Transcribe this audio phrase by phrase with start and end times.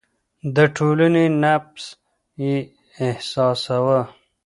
[0.55, 1.83] د ټولنې نبض
[2.43, 2.55] يې
[3.05, 4.01] احساساوه.